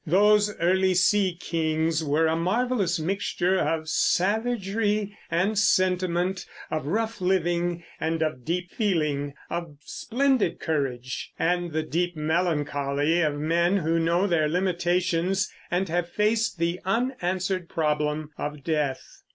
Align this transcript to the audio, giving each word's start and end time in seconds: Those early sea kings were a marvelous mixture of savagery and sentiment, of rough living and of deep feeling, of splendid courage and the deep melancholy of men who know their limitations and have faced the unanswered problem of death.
Those 0.07 0.55
early 0.57 0.95
sea 0.95 1.37
kings 1.39 2.03
were 2.03 2.25
a 2.25 2.35
marvelous 2.35 2.99
mixture 2.99 3.59
of 3.59 3.87
savagery 3.87 5.15
and 5.29 5.59
sentiment, 5.59 6.43
of 6.71 6.87
rough 6.87 7.21
living 7.21 7.83
and 7.99 8.23
of 8.23 8.43
deep 8.43 8.71
feeling, 8.71 9.35
of 9.51 9.77
splendid 9.81 10.59
courage 10.59 11.29
and 11.37 11.71
the 11.71 11.83
deep 11.83 12.15
melancholy 12.15 13.21
of 13.21 13.35
men 13.35 13.77
who 13.77 13.99
know 13.99 14.25
their 14.25 14.49
limitations 14.49 15.53
and 15.69 15.87
have 15.87 16.09
faced 16.09 16.57
the 16.57 16.79
unanswered 16.83 17.69
problem 17.69 18.31
of 18.39 18.63
death. 18.63 19.21